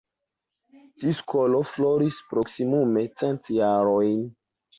[1.03, 4.19] Tiu skolo floris proksimume cent jarojn.